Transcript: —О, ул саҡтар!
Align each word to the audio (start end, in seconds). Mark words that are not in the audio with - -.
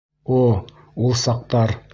—О, 0.37 0.39
ул 1.05 1.17
саҡтар! 1.27 1.79